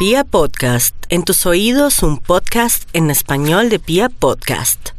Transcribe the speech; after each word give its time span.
Pia 0.00 0.24
Podcast, 0.24 0.96
en 1.10 1.24
tus 1.24 1.44
oídos 1.44 2.02
un 2.02 2.16
podcast 2.16 2.88
en 2.94 3.10
español 3.10 3.68
de 3.68 3.78
Pia 3.78 4.08
Podcast. 4.08 4.92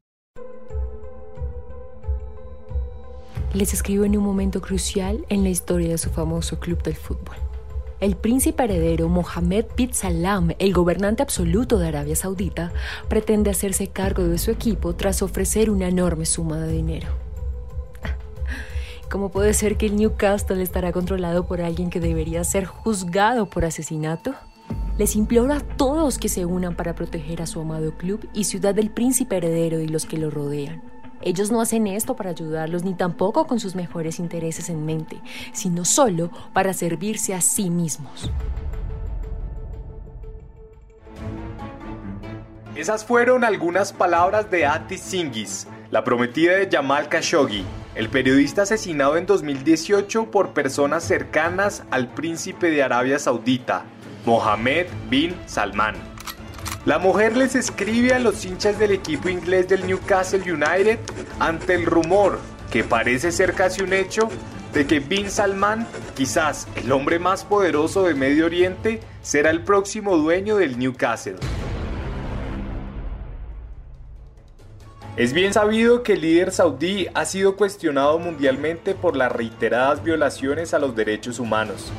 Les 3.56 3.74
escribo 3.74 4.06
en 4.06 4.16
un 4.16 4.24
momento 4.24 4.62
crucial 4.62 5.26
en 5.30 5.42
la 5.42 5.50
historia 5.50 5.90
de 5.90 5.98
su 5.98 6.12
famoso 6.12 6.60
club 6.60 6.84
del 6.84 6.96
fútbol. 6.96 7.36
El 8.00 8.16
príncipe 8.16 8.64
heredero 8.64 9.10
Mohammed 9.10 9.66
bin 9.76 9.92
Salam, 9.92 10.52
el 10.60 10.72
gobernante 10.72 11.24
absoluto 11.24 11.80
de 11.80 11.88
Arabia 11.88 12.16
Saudita, 12.16 12.72
pretende 13.10 13.50
hacerse 13.50 13.88
cargo 13.88 14.26
de 14.26 14.38
su 14.38 14.52
equipo 14.52 14.94
tras 14.94 15.24
ofrecer 15.24 15.72
una 15.72 15.88
enorme 15.88 16.28
suma 16.28 16.60
de 16.60 16.74
dinero. 16.74 17.08
¿Cómo 19.10 19.32
puede 19.32 19.56
ser 19.56 19.78
que 19.78 19.88
el 19.88 19.96
Newcastle 19.96 20.62
estará 20.62 20.92
controlado 20.92 21.48
por 21.48 21.60
alguien 21.60 21.90
que 21.90 22.00
debería 22.00 22.44
ser 22.44 22.66
juzgado 22.66 23.50
por 23.50 23.66
asesinato? 23.66 24.36
Les 24.98 25.16
imploro 25.16 25.54
a 25.54 25.60
todos 25.60 26.18
que 26.18 26.30
se 26.30 26.46
unan 26.46 26.76
para 26.76 26.94
proteger 26.94 27.42
a 27.42 27.48
su 27.48 27.62
amado 27.62 27.98
club 27.98 28.28
y 28.34 28.44
ciudad 28.44 28.76
del 28.76 28.92
príncipe 28.92 29.38
heredero 29.38 29.80
y 29.80 29.88
los 29.88 30.06
que 30.06 30.18
lo 30.18 30.30
rodean. 30.30 30.84
Ellos 31.22 31.52
no 31.52 31.62
hacen 31.62 31.88
esto 31.88 32.16
para 32.16 32.32
ayudarlos 32.32 32.84
ni 32.84 32.94
tampoco 32.94 33.46
con 33.48 33.60
sus 33.60 33.76
mejores 33.76 34.20
intereses 34.20 34.70
en 34.70 34.86
mente, 34.86 35.22
sino 35.54 35.86
solo 35.86 36.32
para 36.54 36.74
servirse 36.74 37.34
a 37.34 37.42
sí 37.42 37.70
mismos. 37.70 38.32
Esas 42.76 43.06
fueron 43.06 43.44
algunas 43.44 43.94
palabras 43.94 44.50
de 44.50 44.66
Ati 44.66 44.98
Singhis, 44.98 45.68
la 45.92 46.04
prometida 46.04 46.56
de 46.56 46.70
Jamal 46.72 47.10
Khashoggi, 47.10 47.64
el 47.96 48.10
periodista 48.10 48.64
asesinado 48.64 49.18
en 49.18 49.26
2018 49.26 50.32
por 50.32 50.54
personas 50.54 51.04
cercanas 51.04 51.84
al 51.92 52.08
príncipe 52.14 52.72
de 52.72 52.82
Arabia 52.82 53.20
Saudita, 53.20 53.86
Mohammed 54.26 54.88
bin 55.10 55.36
Salman. 55.48 55.96
La 56.86 56.98
mujer 57.00 57.38
les 57.38 57.56
escribe 57.56 58.14
a 58.14 58.20
los 58.20 58.44
hinchas 58.46 58.78
del 58.80 58.92
equipo 58.92 59.30
inglés 59.30 59.68
del 59.68 59.86
Newcastle 59.86 60.42
United 60.42 61.00
ante 61.40 61.76
el 61.76 61.86
rumor, 61.86 62.40
que 62.72 62.84
parece 62.84 63.32
ser 63.32 63.54
casi 63.54 63.84
un 63.84 63.94
hecho, 63.94 64.30
de 64.74 64.88
que 64.88 65.00
Bin 65.00 65.30
Salman, 65.30 65.86
quizás 66.16 66.68
el 66.76 66.92
hombre 66.92 67.20
más 67.20 67.44
poderoso 67.44 68.04
de 68.04 68.16
Medio 68.16 68.46
Oriente, 68.46 69.02
será 69.22 69.50
el 69.50 69.64
próximo 69.64 70.18
dueño 70.18 70.58
del 70.58 70.80
Newcastle. 70.80 71.36
Es 75.18 75.34
bien 75.34 75.54
sabido 75.54 76.04
que 76.04 76.14
el 76.14 76.22
líder 76.22 76.52
saudí 76.52 77.08
ha 77.14 77.26
sido 77.26 77.58
cuestionado 77.58 78.18
mundialmente 78.18 78.96
por 78.96 79.16
las 79.16 79.32
reiteradas 79.32 80.04
violaciones 80.04 80.74
a 80.74 80.80
los 80.80 80.96
derechos 80.96 81.38
humanos 81.38 81.92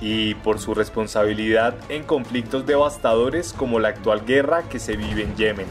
y 0.00 0.34
por 0.34 0.58
su 0.58 0.74
responsabilidad 0.74 1.74
en 1.88 2.04
conflictos 2.04 2.66
devastadores 2.66 3.52
como 3.52 3.78
la 3.78 3.88
actual 3.88 4.24
guerra 4.24 4.64
que 4.68 4.78
se 4.78 4.96
vive 4.96 5.22
en 5.22 5.36
Yemen. 5.36 5.66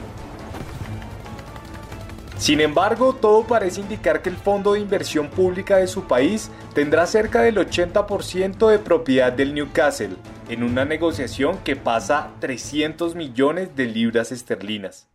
Sin 2.38 2.61
embargo, 2.61 3.14
todo 3.14 3.45
parece 3.45 3.81
indicar 3.81 4.22
que 4.22 4.30
el 4.30 4.38
fondo 4.38 4.73
de 4.73 4.80
inversión 4.80 5.28
pública 5.28 5.78
de 5.78 5.88
su 5.88 6.03
país 6.03 6.52
tendrá 6.75 7.08
cerca 7.08 7.42
del 7.42 7.58
80% 7.58 8.70
de 8.70 8.78
propiedad 8.78 9.33
del 9.33 9.55
Newcastle, 9.55 10.16
en 10.48 10.61
una 10.61 10.86
negociación 10.86 11.58
que 11.64 11.75
pasa 11.75 12.30
300 12.39 13.16
millones 13.16 13.75
de 13.75 13.86
libras 13.86 14.31
esterlinas. 14.31 15.08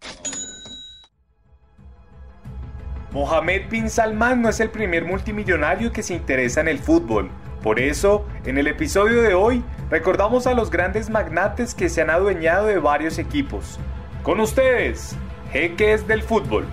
Mohamed 3.13 3.69
bin 3.71 3.89
Salman 3.89 4.43
no 4.43 4.49
es 4.49 4.59
el 4.59 4.71
primer 4.71 5.05
multimillonario 5.05 5.93
que 5.93 6.03
se 6.03 6.15
interesa 6.15 6.61
en 6.61 6.69
el 6.69 6.79
fútbol. 6.79 7.31
Por 7.63 7.79
eso, 7.79 8.27
en 8.45 8.59
el 8.59 8.67
episodio 8.67 9.23
de 9.23 9.35
hoy, 9.35 9.63
recordamos 9.89 10.49
a 10.49 10.55
los 10.55 10.71
grandes 10.71 11.11
magnates 11.11 11.75
que 11.75 11.89
se 11.89 12.03
han 12.03 12.11
adueñado 12.11 12.67
de 12.67 12.79
varios 12.79 13.19
equipos. 13.19 13.79
Con 14.25 14.41
ustedes, 14.41 15.17
Jeques 15.53 16.09
del 16.09 16.23
Fútbol. 16.23 16.67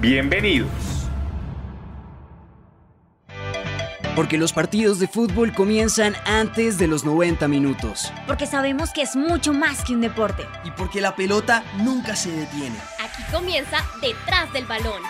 Bienvenidos. 0.00 0.70
Porque 4.16 4.38
los 4.38 4.52
partidos 4.52 4.98
de 4.98 5.08
fútbol 5.08 5.52
comienzan 5.54 6.14
antes 6.24 6.78
de 6.78 6.88
los 6.88 7.04
90 7.04 7.46
minutos. 7.46 8.12
Porque 8.26 8.46
sabemos 8.46 8.92
que 8.92 9.02
es 9.02 9.16
mucho 9.16 9.52
más 9.52 9.84
que 9.84 9.94
un 9.94 10.00
deporte. 10.00 10.44
Y 10.64 10.70
porque 10.72 11.00
la 11.00 11.14
pelota 11.14 11.62
nunca 11.78 12.16
se 12.16 12.30
detiene. 12.30 12.76
Aquí 12.98 13.22
comienza 13.30 13.78
Detrás 14.00 14.52
del 14.52 14.66
Balón. 14.66 15.02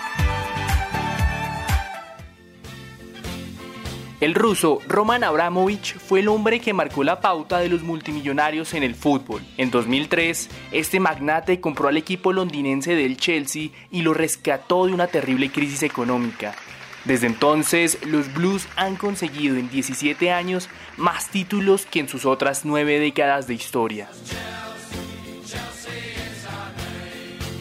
El 4.20 4.34
ruso 4.34 4.81
Roman 4.86 5.25
Abramovich 5.25 5.97
fue 5.97 6.20
el 6.20 6.28
hombre 6.28 6.60
que 6.60 6.75
marcó 6.75 7.03
la 7.03 7.22
pauta 7.22 7.58
de 7.58 7.70
los 7.70 7.82
multimillonarios 7.82 8.75
en 8.75 8.82
el 8.82 8.94
fútbol. 8.94 9.41
En 9.56 9.70
2003, 9.70 10.50
este 10.72 11.00
magnate 11.00 11.58
compró 11.58 11.88
al 11.88 11.97
equipo 11.97 12.31
londinense 12.31 12.94
del 12.94 13.16
Chelsea 13.16 13.70
y 13.91 14.03
lo 14.03 14.12
rescató 14.12 14.84
de 14.84 14.92
una 14.92 15.06
terrible 15.06 15.50
crisis 15.50 15.82
económica. 15.82 16.54
Desde 17.06 17.28
entonces, 17.28 17.98
los 18.04 18.31
Blues 18.34 18.69
han 18.76 18.97
conseguido 18.97 19.56
en 19.56 19.70
17 19.70 20.31
años 20.31 20.69
más 20.98 21.31
títulos 21.31 21.87
que 21.87 22.00
en 22.00 22.08
sus 22.08 22.26
otras 22.26 22.66
9 22.66 22.98
décadas 22.98 23.47
de 23.47 23.54
historia. 23.54 24.10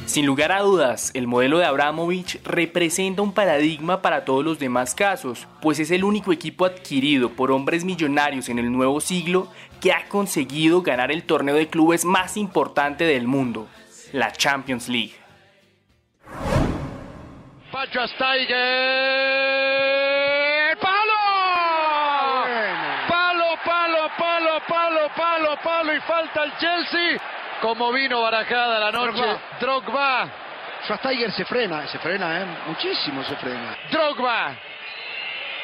Sin 0.10 0.26
lugar 0.26 0.52
a 0.52 0.62
dudas, 0.62 1.12
el 1.14 1.28
modelo 1.28 1.60
de 1.60 1.66
Abramovich 1.66 2.42
representa 2.44 3.22
un 3.22 3.32
paradigma 3.32 4.02
para 4.02 4.26
todos 4.26 4.44
los 4.44 4.58
demás 4.58 4.96
casos, 4.96 5.48
pues 5.62 5.78
es 5.78 5.92
el 5.92 6.04
único 6.04 6.34
equipo 6.34 6.66
adquirido 6.66 7.30
por 7.30 7.52
hombres 7.52 7.86
millonarios 7.86 8.50
en 8.50 8.58
el 8.58 8.72
nuevo 8.72 9.02
siglo 9.02 9.50
que 9.80 9.94
ha 9.94 10.10
conseguido 10.10 10.82
ganar 10.82 11.12
el 11.12 11.22
torneo 11.22 11.54
de 11.54 11.68
clubes 11.68 12.06
más 12.06 12.38
importante 12.38 13.04
del 13.04 13.28
mundo, 13.28 13.68
la 14.12 14.32
Champions 14.32 14.90
League. 14.90 15.14
Palo, 23.08 23.56
palo, 23.64 24.10
palo, 24.10 24.60
palo, 24.68 25.10
palo, 25.16 25.58
palo 25.64 25.94
y 25.94 26.00
falta 26.00 26.46
el 26.46 26.52
Chelsea. 26.58 27.39
Como 27.62 27.92
vino 27.92 28.22
barajada 28.22 28.80
la 28.80 28.92
noche. 28.92 29.24
Drogba. 29.60 30.28
Schweinsteiger 30.84 31.32
se 31.34 31.44
frena, 31.46 31.86
se 31.88 32.00
frena, 32.00 32.40
¿eh? 32.40 32.46
Muchísimo 32.68 33.24
se 33.24 33.36
frena. 33.36 33.76
Drogba. 33.92 34.56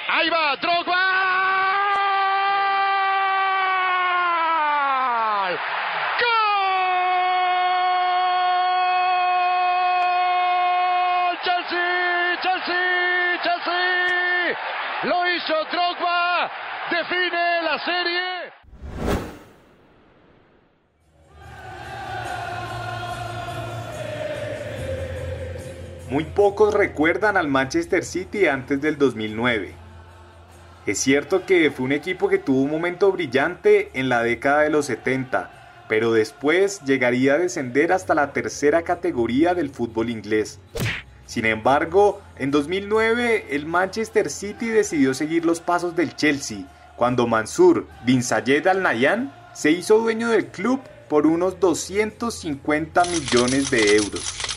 Ahí 0.08 0.30
va, 0.30 0.56
Drogba. 0.58 1.02
¡Gol! 9.66 11.40
Chelsea, 11.44 12.38
Chelsea, 12.42 13.40
Chelsea. 13.44 14.58
Lo 15.04 15.28
hizo 15.32 15.64
Drogba. 15.72 16.52
Define 16.90 17.62
la 17.64 17.80
serie. 17.80 18.45
Muy 26.10 26.24
pocos 26.24 26.72
recuerdan 26.72 27.36
al 27.36 27.48
Manchester 27.48 28.06
City 28.06 28.46
antes 28.46 28.80
del 28.80 29.00
2009. 29.00 29.74
Es 30.86 31.00
cierto 31.00 31.48
que 31.48 31.72
fue 31.72 31.86
un 31.86 31.94
equipo 31.94 32.30
que 32.30 32.38
tuvo 32.38 32.62
un 32.62 32.70
momento 32.70 33.12
brillante 33.12 33.90
en 33.96 34.08
la 34.08 34.22
década 34.22 34.62
de 34.62 34.70
los 34.70 34.86
70, 34.86 35.84
pero 35.90 36.14
después 36.14 36.82
llegaría 36.82 37.34
a 37.34 37.38
descender 37.40 37.92
hasta 37.92 38.14
la 38.14 38.34
tercera 38.34 38.84
categoría 38.84 39.56
del 39.56 39.72
fútbol 39.72 40.12
inglés. 40.12 40.60
Sin 41.26 41.46
embargo, 41.46 42.22
en 42.38 42.52
2009 42.52 43.48
el 43.50 43.66
Manchester 43.66 44.30
City 44.30 44.68
decidió 44.68 45.16
seguir 45.16 45.44
los 45.44 45.60
pasos 45.60 45.96
del 45.96 46.16
Chelsea, 46.16 46.68
cuando 46.98 47.26
Mansur 47.26 47.88
bin 48.06 48.22
Zayed 48.22 48.68
Al 48.68 48.84
Nahyan 48.84 49.34
se 49.56 49.72
hizo 49.72 49.98
dueño 49.98 50.30
del 50.30 50.46
club 50.46 50.82
por 51.10 51.26
unos 51.26 51.60
250 51.60 53.06
millones 53.06 53.72
de 53.72 53.96
euros. 53.96 54.55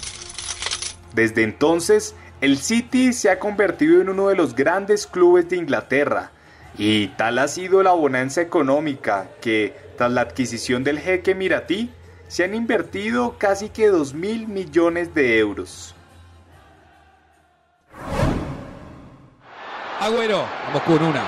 Desde 1.15 1.43
entonces, 1.43 2.15
el 2.41 2.59
City 2.59 3.13
se 3.13 3.31
ha 3.31 3.39
convertido 3.39 4.01
en 4.01 4.09
uno 4.09 4.29
de 4.29 4.37
los 4.37 4.55
grandes 4.55 5.07
clubes 5.07 5.49
de 5.49 5.57
Inglaterra, 5.57 6.31
y 6.77 7.09
tal 7.09 7.39
ha 7.39 7.49
sido 7.49 7.83
la 7.83 7.93
bonanza 7.93 8.41
económica 8.41 9.29
que, 9.41 9.75
tras 9.97 10.13
la 10.13 10.21
adquisición 10.21 10.85
del 10.85 11.01
jeque 11.01 11.35
Miratí, 11.35 11.91
se 12.29 12.45
han 12.45 12.55
invertido 12.55 13.37
casi 13.39 13.71
que 13.71 13.89
2 13.89 14.15
mil 14.15 14.47
millones 14.47 15.15
de 15.15 15.39
euros. 15.39 15.95
Agüero, 20.01 20.45
vamos 20.67 20.83
con 20.83 21.03
una. 21.03 21.25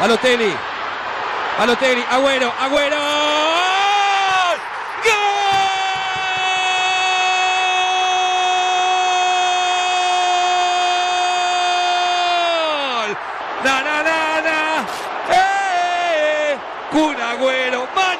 Balotelli, 0.00 0.52
Balotelli, 1.58 2.04
Agüero, 2.08 2.52
Agüero. 2.60 3.47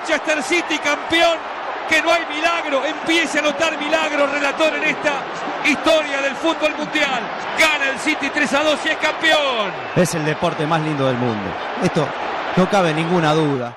Manchester 0.09 0.43
City 0.43 0.79
campeón, 0.79 1.37
que 1.87 2.01
no 2.01 2.11
hay 2.11 2.23
milagro, 2.35 2.83
empiece 2.83 3.41
a 3.41 3.43
notar 3.43 3.79
milagro, 3.79 4.27
relator 4.27 4.75
en 4.77 4.85
esta 4.85 5.23
historia 5.67 6.23
del 6.23 6.35
fútbol 6.35 6.75
mundial. 6.79 7.21
Gana 7.59 7.91
el 7.91 7.99
City 7.99 8.31
3 8.33 8.53
a 8.55 8.63
2 8.63 8.81
y 8.87 8.89
es 8.89 8.97
campeón. 8.97 9.71
Es 9.97 10.15
el 10.15 10.25
deporte 10.25 10.67
más 10.67 10.81
lindo 10.81 11.07
del 11.07 11.19
mundo. 11.19 11.45
Esto 11.83 12.09
no 12.57 12.71
cabe 12.71 12.95
ninguna 12.95 13.35
duda. 13.35 13.77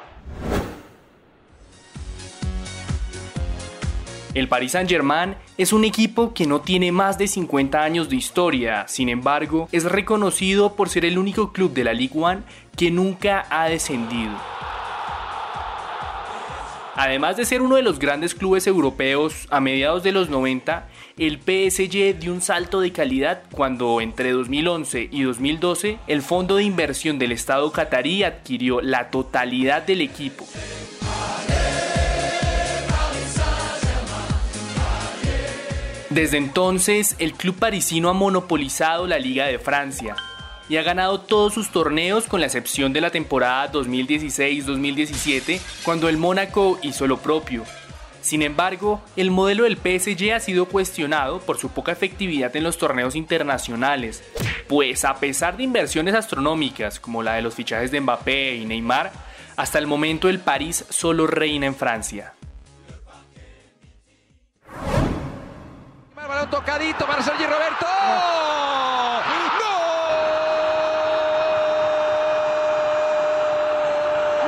El 4.33 4.47
Paris 4.47 4.71
Saint-Germain 4.71 5.35
es 5.57 5.73
un 5.73 5.83
equipo 5.83 6.33
que 6.33 6.47
no 6.47 6.61
tiene 6.61 6.93
más 6.93 7.17
de 7.17 7.27
50 7.27 7.81
años 7.81 8.07
de 8.07 8.15
historia, 8.15 8.87
sin 8.87 9.09
embargo, 9.09 9.67
es 9.73 9.83
reconocido 9.83 10.77
por 10.77 10.87
ser 10.87 11.03
el 11.03 11.17
único 11.17 11.51
club 11.51 11.73
de 11.73 11.83
la 11.83 11.91
Ligue 11.91 12.17
1 12.17 12.43
que 12.77 12.89
nunca 12.89 13.45
ha 13.49 13.65
descendido. 13.65 14.31
Además 17.03 17.35
de 17.35 17.45
ser 17.45 17.63
uno 17.63 17.77
de 17.77 17.81
los 17.81 17.97
grandes 17.97 18.35
clubes 18.35 18.67
europeos 18.67 19.47
a 19.49 19.59
mediados 19.59 20.03
de 20.03 20.11
los 20.11 20.29
90, 20.29 20.87
el 21.17 21.39
PSG 21.39 22.19
dio 22.19 22.31
un 22.31 22.41
salto 22.41 22.79
de 22.79 22.91
calidad 22.91 23.41
cuando 23.51 24.01
entre 24.01 24.29
2011 24.29 25.09
y 25.11 25.23
2012 25.23 25.97
el 26.05 26.21
fondo 26.21 26.57
de 26.57 26.63
inversión 26.63 27.17
del 27.17 27.31
Estado 27.31 27.71
catarí 27.71 28.21
adquirió 28.21 28.81
la 28.81 29.09
totalidad 29.09 29.81
del 29.81 30.01
equipo. 30.01 30.45
Desde 36.11 36.37
entonces, 36.37 37.15
el 37.17 37.33
club 37.33 37.55
parisino 37.55 38.09
ha 38.09 38.13
monopolizado 38.13 39.07
la 39.07 39.17
Liga 39.17 39.47
de 39.47 39.57
Francia 39.57 40.15
y 40.71 40.77
ha 40.77 40.83
ganado 40.83 41.19
todos 41.19 41.53
sus 41.53 41.69
torneos 41.69 42.27
con 42.27 42.39
la 42.39 42.45
excepción 42.45 42.93
de 42.93 43.01
la 43.01 43.09
temporada 43.09 43.69
2016-2017, 43.73 45.59
cuando 45.83 46.07
el 46.07 46.15
Mónaco 46.15 46.79
hizo 46.81 47.07
lo 47.07 47.17
propio. 47.17 47.65
Sin 48.21 48.41
embargo, 48.41 49.01
el 49.17 49.31
modelo 49.31 49.65
del 49.65 49.75
PSG 49.75 50.31
ha 50.31 50.39
sido 50.39 50.67
cuestionado 50.67 51.41
por 51.41 51.57
su 51.57 51.71
poca 51.71 51.91
efectividad 51.91 52.55
en 52.55 52.63
los 52.63 52.77
torneos 52.77 53.17
internacionales, 53.17 54.23
pues 54.69 55.03
a 55.03 55.15
pesar 55.15 55.57
de 55.57 55.63
inversiones 55.63 56.15
astronómicas 56.15 57.01
como 57.01 57.21
la 57.21 57.33
de 57.33 57.41
los 57.41 57.53
fichajes 57.53 57.91
de 57.91 57.99
Mbappé 57.99 58.55
y 58.55 58.65
Neymar, 58.65 59.11
hasta 59.57 59.77
el 59.77 59.87
momento 59.87 60.29
el 60.29 60.39
París 60.39 60.85
solo 60.89 61.27
reina 61.27 61.65
en 61.65 61.75
Francia. 61.75 62.33
tocadito 66.49 67.05
para 67.05 67.21
Sergi 67.21 67.45
Roberto. 67.45 67.85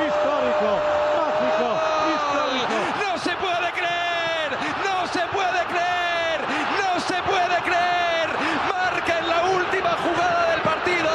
Histórico, 0.06 0.70
mágico, 1.16 1.68
histórico. 2.14 2.74
No 3.04 3.18
se 3.18 3.36
puede 3.36 3.72
creer, 3.72 4.50
no 4.84 5.06
se 5.06 5.20
puede 5.28 5.64
creer, 5.66 6.40
no 6.80 7.00
se 7.00 7.22
puede 7.22 7.56
creer. 7.62 8.28
Marca 8.72 9.18
en 9.18 9.28
la 9.28 9.42
última 9.44 9.90
jugada 10.04 10.50
del 10.52 10.62
partido. 10.62 11.10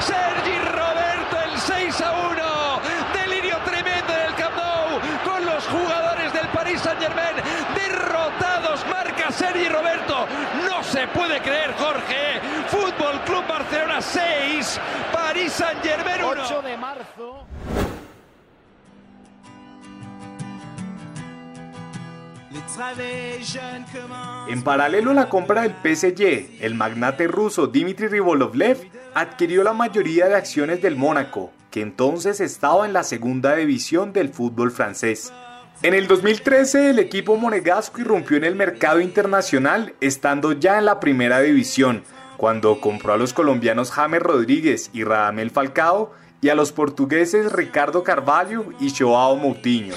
Sergi 0.00 0.58
Roberto 0.58 1.40
el 1.42 1.58
6 1.58 2.00
a 2.00 2.12
1. 2.12 2.80
Delirio 3.14 3.58
tremendo 3.64 4.12
en 4.14 4.20
el 4.28 4.34
Camp 4.36 4.56
Nou 4.56 5.00
con 5.24 5.44
los 5.44 5.66
jugadores 5.66 6.32
del 6.32 6.48
Paris 6.48 6.80
Saint 6.80 7.00
Germain 7.00 7.36
derrotados. 7.74 8.86
Marca 8.86 9.32
Sergi 9.32 9.68
Roberto. 9.68 10.26
No 10.68 10.83
se 10.94 11.08
puede 11.08 11.40
creer, 11.40 11.74
Jorge. 11.76 12.40
Fútbol 12.68 13.20
Club 13.26 13.44
Barcelona 13.48 14.00
6, 14.00 14.80
Paris 15.12 15.52
Saint 15.52 15.82
Germain 15.82 16.22
1. 16.22 16.42
8 16.44 16.62
de 16.62 16.76
marzo. 16.76 17.46
En 24.48 24.62
paralelo 24.62 25.10
a 25.10 25.14
la 25.14 25.28
compra 25.28 25.62
del 25.62 25.72
PSG, 25.72 26.62
el 26.62 26.76
magnate 26.76 27.26
ruso 27.26 27.66
Dmitry 27.66 28.06
Ribolovlev 28.06 28.88
adquirió 29.14 29.64
la 29.64 29.72
mayoría 29.72 30.28
de 30.28 30.36
acciones 30.36 30.80
del 30.80 30.94
Mónaco, 30.94 31.50
que 31.72 31.80
entonces 31.80 32.40
estaba 32.40 32.86
en 32.86 32.92
la 32.92 33.02
segunda 33.02 33.56
división 33.56 34.12
del 34.12 34.28
fútbol 34.28 34.70
francés. 34.70 35.32
En 35.84 35.92
el 35.92 36.08
2013 36.08 36.88
el 36.88 36.98
equipo 36.98 37.36
monegasco 37.36 38.00
irrumpió 38.00 38.38
en 38.38 38.44
el 38.44 38.54
mercado 38.54 39.00
internacional 39.00 39.92
estando 40.00 40.52
ya 40.52 40.78
en 40.78 40.86
la 40.86 40.98
primera 40.98 41.40
división, 41.40 42.04
cuando 42.38 42.80
compró 42.80 43.12
a 43.12 43.18
los 43.18 43.34
colombianos 43.34 43.90
James 43.90 44.22
Rodríguez 44.22 44.88
y 44.94 45.04
Radamel 45.04 45.50
Falcao 45.50 46.14
y 46.40 46.48
a 46.48 46.54
los 46.54 46.72
portugueses 46.72 47.52
Ricardo 47.52 48.02
Carvalho 48.02 48.64
y 48.80 48.94
Joao 48.98 49.36
Moutinho. 49.36 49.94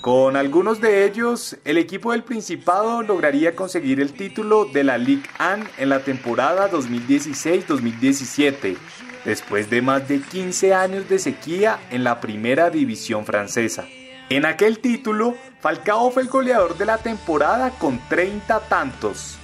Con 0.00 0.34
algunos 0.34 0.80
de 0.80 1.04
ellos, 1.04 1.58
el 1.66 1.76
equipo 1.76 2.12
del 2.12 2.22
Principado 2.22 3.02
lograría 3.02 3.54
conseguir 3.54 4.00
el 4.00 4.14
título 4.14 4.64
de 4.64 4.82
la 4.82 4.96
Ligue 4.96 5.28
1 5.38 5.66
en 5.76 5.90
la 5.90 5.98
temporada 5.98 6.70
2016-2017, 6.70 8.78
después 9.26 9.68
de 9.68 9.82
más 9.82 10.08
de 10.08 10.22
15 10.22 10.72
años 10.72 11.06
de 11.10 11.18
sequía 11.18 11.78
en 11.90 12.02
la 12.02 12.18
primera 12.18 12.70
división 12.70 13.26
francesa. 13.26 13.84
En 14.32 14.46
aquel 14.46 14.78
título, 14.78 15.36
Falcao 15.60 16.10
fue 16.10 16.22
el 16.22 16.28
goleador 16.30 16.78
de 16.78 16.86
la 16.86 16.96
temporada 16.96 17.68
con 17.72 18.00
30 18.08 18.60
tantos. 18.60 19.36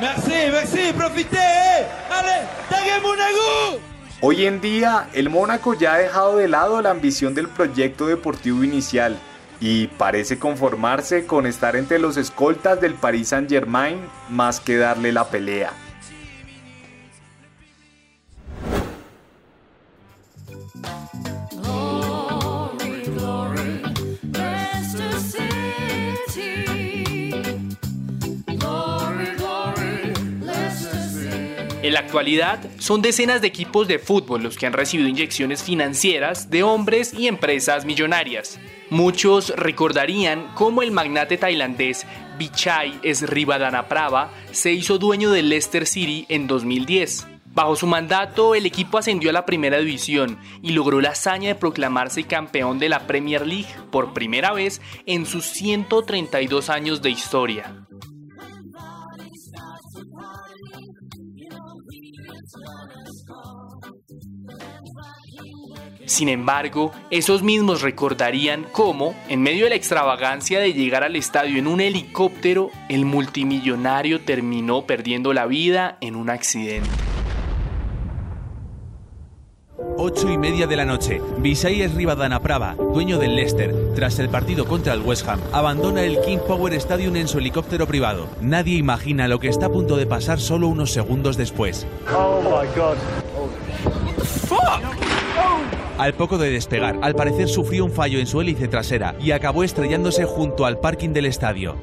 Merci, 0.00 0.32
merci, 0.50 0.92
profité. 0.96 1.36
Hoy 4.22 4.46
en 4.46 4.62
día, 4.62 5.10
el 5.12 5.28
Mónaco 5.28 5.74
ya 5.74 5.92
ha 5.92 5.98
dejado 5.98 6.38
de 6.38 6.48
lado 6.48 6.80
la 6.80 6.88
ambición 6.88 7.34
del 7.34 7.48
proyecto 7.48 8.06
deportivo 8.06 8.64
inicial 8.64 9.18
y 9.60 9.88
parece 9.88 10.38
conformarse 10.38 11.26
con 11.26 11.44
estar 11.44 11.76
entre 11.76 11.98
los 11.98 12.16
escoltas 12.16 12.80
del 12.80 12.94
Paris 12.94 13.28
Saint-Germain 13.28 14.00
más 14.30 14.58
que 14.58 14.78
darle 14.78 15.12
la 15.12 15.28
pelea. 15.28 15.74
La 31.96 32.00
actualidad, 32.00 32.58
son 32.78 33.00
decenas 33.00 33.40
de 33.40 33.48
equipos 33.48 33.88
de 33.88 33.98
fútbol 33.98 34.42
los 34.42 34.58
que 34.58 34.66
han 34.66 34.74
recibido 34.74 35.08
inyecciones 35.08 35.62
financieras 35.62 36.50
de 36.50 36.62
hombres 36.62 37.14
y 37.14 37.26
empresas 37.26 37.86
millonarias. 37.86 38.60
Muchos 38.90 39.48
recordarían 39.56 40.52
cómo 40.54 40.82
el 40.82 40.90
magnate 40.90 41.38
tailandés 41.38 42.06
Vichai 42.38 43.00
Srivadanaprabha 43.02 44.30
se 44.52 44.72
hizo 44.72 44.98
dueño 44.98 45.30
del 45.30 45.48
Leicester 45.48 45.86
City 45.86 46.26
en 46.28 46.46
2010. 46.46 47.28
Bajo 47.46 47.76
su 47.76 47.86
mandato, 47.86 48.54
el 48.54 48.66
equipo 48.66 48.98
ascendió 48.98 49.30
a 49.30 49.32
la 49.32 49.46
primera 49.46 49.78
división 49.78 50.38
y 50.60 50.72
logró 50.72 51.00
la 51.00 51.12
hazaña 51.12 51.48
de 51.48 51.54
proclamarse 51.54 52.24
campeón 52.24 52.78
de 52.78 52.90
la 52.90 53.06
Premier 53.06 53.46
League 53.46 53.74
por 53.90 54.12
primera 54.12 54.52
vez 54.52 54.82
en 55.06 55.24
sus 55.24 55.46
132 55.46 56.68
años 56.68 57.00
de 57.00 57.08
historia. 57.08 57.86
Sin 66.06 66.28
embargo, 66.28 66.92
esos 67.10 67.42
mismos 67.42 67.82
recordarían 67.82 68.64
cómo, 68.70 69.14
en 69.28 69.42
medio 69.42 69.64
de 69.64 69.70
la 69.70 69.76
extravagancia 69.76 70.60
de 70.60 70.72
llegar 70.72 71.02
al 71.02 71.16
estadio 71.16 71.58
en 71.58 71.66
un 71.66 71.80
helicóptero, 71.80 72.70
el 72.88 73.04
multimillonario 73.04 74.20
terminó 74.20 74.86
perdiendo 74.86 75.32
la 75.32 75.46
vida 75.46 75.98
en 76.00 76.14
un 76.14 76.30
accidente. 76.30 76.88
8 79.98 80.30
y 80.30 80.38
media 80.38 80.66
de 80.68 80.76
la 80.76 80.84
noche. 80.84 81.20
Visay 81.38 81.86
Rivadanaprava, 81.88 82.74
dueño 82.74 83.18
del 83.18 83.34
Leicester, 83.34 83.74
tras 83.96 84.18
el 84.20 84.28
partido 84.28 84.66
contra 84.66 84.92
el 84.92 85.00
West 85.00 85.26
Ham, 85.28 85.40
abandona 85.52 86.02
el 86.02 86.20
King 86.20 86.38
Power 86.46 86.72
Stadium 86.74 87.16
en 87.16 87.26
su 87.26 87.38
helicóptero 87.38 87.86
privado. 87.86 88.28
Nadie 88.40 88.76
imagina 88.76 89.26
lo 89.26 89.40
que 89.40 89.48
está 89.48 89.66
a 89.66 89.70
punto 89.70 89.96
de 89.96 90.06
pasar 90.06 90.38
solo 90.38 90.68
unos 90.68 90.92
segundos 90.92 91.36
después. 91.36 91.86
Oh 92.14 92.40
my 92.42 92.68
god. 92.76 92.96
Al 95.98 96.12
poco 96.12 96.36
de 96.36 96.50
despegar, 96.50 96.98
al 97.00 97.14
parecer 97.14 97.48
sufrió 97.48 97.84
un 97.84 97.90
fallo 97.90 98.18
en 98.18 98.26
su 98.26 98.40
hélice 98.40 98.68
trasera 98.68 99.14
y 99.18 99.30
acabó 99.30 99.64
estrellándose 99.64 100.24
junto 100.24 100.66
al 100.66 100.78
parking 100.78 101.10
del 101.10 101.24
estadio. 101.24 101.76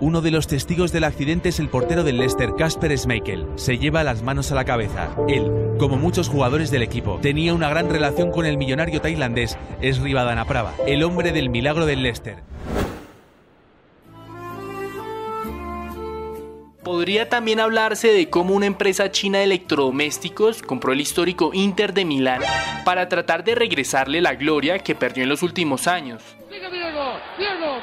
Uno 0.00 0.22
de 0.22 0.30
los 0.30 0.46
testigos 0.46 0.92
del 0.92 1.04
accidente 1.04 1.50
es 1.50 1.60
el 1.60 1.68
portero 1.68 2.02
del 2.02 2.16
Leicester, 2.16 2.54
Casper 2.56 2.96
Schmeichel. 2.96 3.46
Se 3.56 3.76
lleva 3.76 4.02
las 4.02 4.22
manos 4.22 4.50
a 4.50 4.54
la 4.54 4.64
cabeza. 4.64 5.10
Él, 5.28 5.52
como 5.78 5.96
muchos 5.96 6.28
jugadores 6.28 6.70
del 6.70 6.82
equipo, 6.82 7.18
tenía 7.20 7.52
una 7.52 7.68
gran 7.68 7.90
relación 7.90 8.30
con 8.30 8.46
el 8.46 8.56
millonario 8.56 9.02
tailandés 9.02 9.58
Srivadanaprava, 9.82 10.72
el 10.86 11.02
hombre 11.02 11.32
del 11.32 11.50
milagro 11.50 11.84
del 11.84 12.02
Leicester. 12.02 12.49
Podría 16.82 17.28
también 17.28 17.60
hablarse 17.60 18.08
de 18.08 18.30
cómo 18.30 18.54
una 18.54 18.64
empresa 18.64 19.10
china 19.10 19.38
de 19.38 19.44
electrodomésticos 19.44 20.62
compró 20.62 20.92
el 20.92 21.02
histórico 21.02 21.50
Inter 21.52 21.92
de 21.92 22.06
Milán 22.06 22.40
para 22.86 23.06
tratar 23.06 23.44
de 23.44 23.54
regresarle 23.54 24.22
la 24.22 24.34
gloria 24.34 24.78
que 24.78 24.94
perdió 24.94 25.24
en 25.24 25.28
los 25.28 25.42
últimos 25.42 25.86
años. 25.86 26.22
Diego, 26.48 26.70
Diego, 26.70 27.76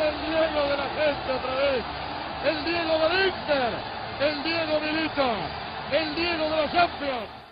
el 0.00 0.28
Diego 0.28 0.62
de 0.68 0.76
la 0.76 0.88
gente 0.94 2.01
el 2.44 2.64
Diego 2.64 2.92
el 4.20 4.42
Diego 4.42 4.80
el 5.92 6.14
Diego 6.14 6.48
de. 6.48 7.42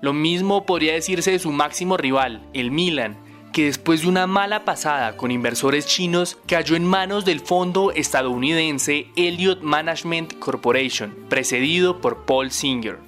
Lo 0.00 0.12
mismo 0.12 0.64
podría 0.64 0.92
decirse 0.92 1.32
de 1.32 1.38
su 1.38 1.50
máximo 1.50 1.96
rival, 1.96 2.42
el 2.52 2.70
Milan, 2.70 3.18
que 3.52 3.64
después 3.64 4.02
de 4.02 4.08
una 4.08 4.26
mala 4.26 4.64
pasada 4.64 5.16
con 5.16 5.30
inversores 5.30 5.86
chinos 5.86 6.38
cayó 6.46 6.76
en 6.76 6.84
manos 6.84 7.24
del 7.24 7.40
fondo 7.40 7.90
estadounidense 7.92 9.08
Elliott 9.16 9.60
Management 9.62 10.38
Corporation, 10.38 11.16
precedido 11.28 12.00
por 12.00 12.24
Paul 12.26 12.52
Singer. 12.52 13.07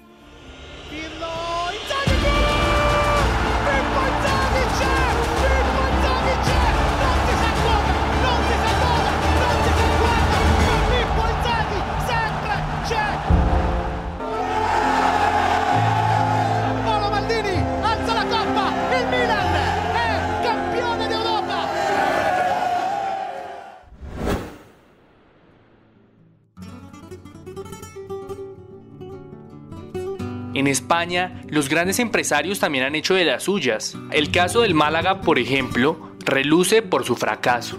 En 30.60 30.66
España, 30.66 31.40
los 31.48 31.70
grandes 31.70 31.98
empresarios 32.00 32.60
también 32.60 32.84
han 32.84 32.94
hecho 32.94 33.14
de 33.14 33.24
las 33.24 33.44
suyas. 33.44 33.96
El 34.10 34.30
caso 34.30 34.60
del 34.60 34.74
Málaga, 34.74 35.22
por 35.22 35.38
ejemplo, 35.38 36.10
reluce 36.18 36.82
por 36.82 37.06
su 37.06 37.16
fracaso. 37.16 37.78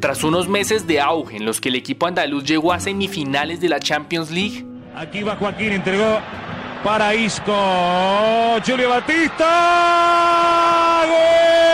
Tras 0.00 0.22
unos 0.22 0.46
meses 0.46 0.86
de 0.86 1.00
auge 1.00 1.38
en 1.38 1.46
los 1.46 1.62
que 1.62 1.70
el 1.70 1.76
equipo 1.76 2.06
andaluz 2.06 2.44
llegó 2.44 2.74
a 2.74 2.80
semifinales 2.80 3.62
de 3.62 3.70
la 3.70 3.80
Champions 3.80 4.30
League, 4.30 4.66
aquí 4.94 5.22
va 5.22 5.36
Joaquín, 5.36 5.72
entregó 5.72 6.18
para 6.84 7.14
Isco, 7.14 7.54
Julio 8.66 8.90
Batista, 8.90 9.46
gol, 11.06 11.69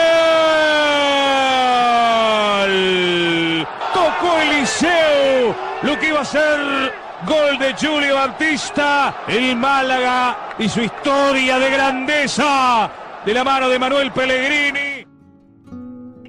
lo 5.83 5.99
que 5.99 6.09
iba 6.09 6.21
a 6.21 6.25
ser 6.25 6.93
Gol 7.25 7.57
de 7.57 7.73
Julio 7.73 8.15
Batista, 8.15 9.23
el 9.27 9.55
Málaga 9.55 10.55
y 10.59 10.69
su 10.69 10.81
historia 10.81 11.57
de 11.57 11.71
grandeza 11.71 12.91
de 13.25 13.33
la 13.33 13.43
mano 13.43 13.69
de 13.69 13.79
Manuel 13.79 14.11
Pellegrini. 14.11 15.05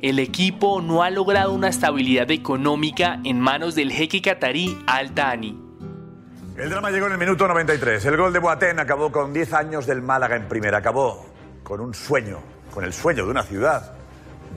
El 0.00 0.18
equipo 0.18 0.80
no 0.80 1.02
ha 1.02 1.10
logrado 1.10 1.52
una 1.52 1.68
estabilidad 1.68 2.30
económica 2.30 3.20
en 3.24 3.40
manos 3.40 3.74
del 3.74 3.92
jeque 3.92 4.22
catarí 4.22 4.78
Al 4.86 5.12
Thani. 5.12 5.60
El 6.56 6.70
drama 6.70 6.90
llegó 6.90 7.06
en 7.06 7.12
el 7.12 7.18
minuto 7.18 7.46
93. 7.46 8.04
El 8.06 8.16
gol 8.16 8.32
de 8.32 8.38
Boateng 8.38 8.78
acabó 8.78 9.12
con 9.12 9.32
10 9.32 9.52
años 9.52 9.86
del 9.86 10.02
Málaga 10.02 10.36
en 10.36 10.48
primera. 10.48 10.78
Acabó 10.78 11.26
con 11.62 11.80
un 11.80 11.94
sueño, 11.94 12.38
con 12.72 12.84
el 12.84 12.92
sueño 12.92 13.24
de 13.24 13.30
una 13.30 13.42
ciudad 13.42 13.97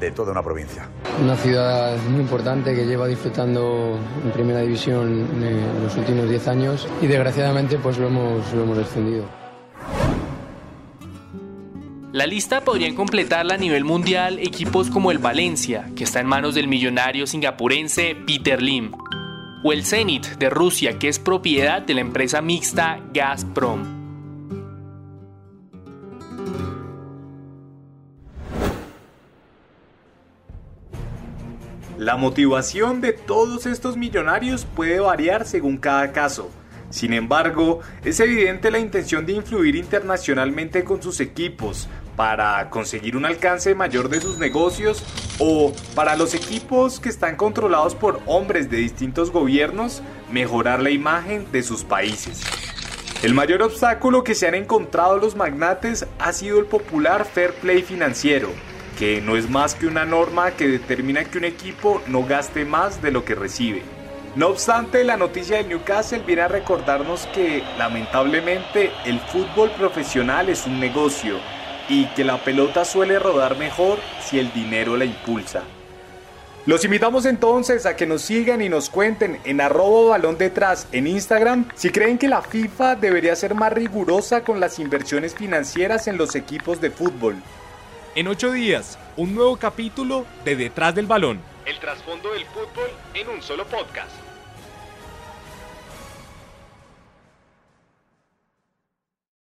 de 0.02 0.12
toda 0.12 0.32
una 0.32 0.44
provincia. 0.44 0.90
Una 1.24 1.38
ciudad 1.38 1.96
muy 2.10 2.22
importante 2.22 2.76
que 2.76 2.86
lleva 2.86 3.08
disfrutando 3.08 3.98
en 4.26 4.32
primera 4.32 4.62
división 4.62 5.28
en 5.32 5.84
los 5.84 5.96
últimos 5.96 6.28
10 6.28 6.48
años 6.48 6.88
y 7.02 7.08
desgraciadamente 7.08 7.78
pues 7.78 7.98
lo 8.00 8.08
hemos, 8.08 8.52
lo 8.54 8.64
hemos 8.64 8.78
descendido. 8.78 9.26
La 12.12 12.26
lista 12.26 12.62
podrían 12.62 12.96
completarla 12.96 13.54
a 13.54 13.58
nivel 13.58 13.86
mundial 13.86 14.40
equipos 14.40 14.90
como 14.90 15.12
el 15.12 15.20
Valencia, 15.20 15.90
que 15.96 16.04
está 16.04 16.20
en 16.20 16.28
manos 16.28 16.56
del 16.56 16.68
millonario 16.68 17.26
singapurense 17.26 18.18
Peter 18.28 18.62
Lim, 18.62 18.92
o 19.64 19.72
el 19.72 19.86
Zenit 19.86 20.26
de 20.38 20.50
Rusia, 20.50 21.00
que 21.00 21.08
es 21.08 21.20
propiedad 21.20 21.82
de 21.82 21.94
la 21.94 22.02
empresa 22.02 22.42
mixta 22.42 23.00
Gazprom. 23.14 24.01
La 32.12 32.18
motivación 32.18 33.00
de 33.00 33.14
todos 33.14 33.66
estos 33.66 33.96
millonarios 33.96 34.66
puede 34.66 35.00
variar 35.00 35.48
según 35.48 35.78
cada 35.78 36.12
caso. 36.12 36.52
Sin 36.90 37.14
embargo, 37.14 37.80
es 38.04 38.20
evidente 38.20 38.70
la 38.70 38.80
intención 38.80 39.26
de 39.26 39.32
influir 39.32 39.78
internacionalmente 39.78 40.84
con 40.84 41.02
sus 41.02 41.22
equipos 41.22 41.88
para 42.18 42.70
conseguir 42.70 43.16
un 43.16 43.24
alcance 43.24 43.74
mayor 43.76 44.10
de 44.10 44.20
sus 44.20 44.38
negocios 44.40 45.06
o 45.40 45.72
para 45.96 46.18
los 46.18 46.34
equipos 46.34 47.00
que 47.00 47.08
están 47.08 47.38
controlados 47.38 47.96
por 47.96 48.20
hombres 48.26 48.70
de 48.70 48.76
distintos 48.76 49.32
gobiernos 49.32 50.04
mejorar 50.30 50.82
la 50.82 50.90
imagen 50.90 51.50
de 51.54 51.64
sus 51.64 51.86
países. 51.86 52.42
El 53.24 53.34
mayor 53.34 53.62
obstáculo 53.62 54.26
que 54.26 54.36
se 54.36 54.50
han 54.50 54.56
encontrado 54.56 55.18
los 55.18 55.38
magnates 55.38 56.06
ha 56.20 56.34
sido 56.34 56.60
el 56.60 56.66
popular 56.66 57.24
fair 57.24 57.54
play 57.54 57.82
financiero, 57.84 58.50
que 59.02 59.20
no 59.20 59.36
es 59.36 59.50
más 59.50 59.74
que 59.74 59.88
una 59.88 60.06
norma 60.06 60.52
que 60.52 60.68
determina 60.68 61.26
que 61.26 61.40
un 61.40 61.44
equipo 61.46 62.04
no 62.06 62.24
gaste 62.24 62.66
más 62.66 63.02
de 63.02 63.10
lo 63.10 63.26
que 63.26 63.34
recibe. 63.34 63.82
No 64.36 64.50
obstante, 64.50 65.04
la 65.04 65.18
noticia 65.18 65.58
del 65.58 65.70
Newcastle 65.70 66.22
viene 66.24 66.44
a 66.44 66.48
recordarnos 66.48 67.26
que 67.34 67.64
lamentablemente 67.80 68.92
el 69.04 69.20
fútbol 69.20 69.72
profesional 69.72 70.50
es 70.50 70.68
un 70.68 70.80
negocio 70.80 71.40
y 71.90 72.06
que 72.10 72.24
la 72.24 72.44
pelota 72.44 72.86
suele 72.86 73.18
rodar 73.18 73.58
mejor 73.58 73.98
si 74.24 74.38
el 74.38 74.54
dinero 74.54 74.96
la 74.96 75.06
impulsa. 75.06 75.64
Los 76.68 76.86
invitamos 76.86 77.26
entonces 77.26 77.88
a 77.88 77.96
que 77.96 78.06
nos 78.06 78.22
sigan 78.22 78.62
y 78.62 78.70
nos 78.70 78.92
cuenten 78.92 79.40
en 79.46 79.62
arroba 79.62 80.12
balón 80.12 80.38
detrás 80.38 80.88
en 80.92 81.08
Instagram 81.08 81.68
si 81.74 81.90
creen 81.90 82.20
que 82.20 82.28
la 82.28 82.44
FIFA 82.44 82.98
debería 82.98 83.36
ser 83.36 83.56
más 83.56 83.74
rigurosa 83.74 84.44
con 84.44 84.60
las 84.60 84.78
inversiones 84.78 85.34
financieras 85.34 86.08
en 86.08 86.18
los 86.18 86.36
equipos 86.36 86.80
de 86.80 86.92
fútbol. 86.92 87.42
En 88.14 88.28
ocho 88.28 88.52
días, 88.52 89.00
un 89.16 89.34
nuevo 89.34 89.56
capítulo 89.56 90.26
de 90.44 90.58
Detrás 90.58 90.94
del 90.94 91.06
Balón. 91.06 91.40
El 91.66 91.80
trasfondo 91.80 92.34
del 92.34 92.44
fútbol 92.44 92.90
en 93.14 93.30
un 93.30 93.42
solo 93.42 93.66
podcast. 93.66 94.12